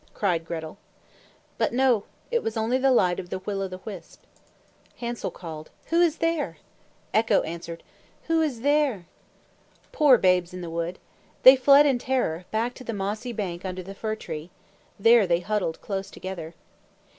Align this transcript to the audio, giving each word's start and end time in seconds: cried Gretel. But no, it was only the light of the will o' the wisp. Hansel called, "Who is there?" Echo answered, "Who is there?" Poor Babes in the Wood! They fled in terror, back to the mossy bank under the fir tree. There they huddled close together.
cried 0.15 0.43
Gretel. 0.45 0.79
But 1.59 1.73
no, 1.73 2.05
it 2.31 2.41
was 2.41 2.57
only 2.57 2.79
the 2.79 2.89
light 2.89 3.19
of 3.19 3.29
the 3.29 3.37
will 3.37 3.61
o' 3.61 3.67
the 3.67 3.81
wisp. 3.85 4.23
Hansel 4.95 5.29
called, 5.29 5.69
"Who 5.91 6.01
is 6.01 6.17
there?" 6.17 6.57
Echo 7.13 7.43
answered, 7.43 7.83
"Who 8.23 8.41
is 8.41 8.61
there?" 8.61 9.05
Poor 9.91 10.17
Babes 10.17 10.55
in 10.55 10.61
the 10.61 10.71
Wood! 10.71 10.97
They 11.43 11.55
fled 11.55 11.85
in 11.85 11.99
terror, 11.99 12.45
back 12.49 12.73
to 12.73 12.83
the 12.83 12.93
mossy 12.93 13.31
bank 13.31 13.63
under 13.63 13.83
the 13.83 13.93
fir 13.93 14.15
tree. 14.15 14.49
There 14.99 15.27
they 15.27 15.41
huddled 15.41 15.79
close 15.81 16.09
together. 16.09 16.55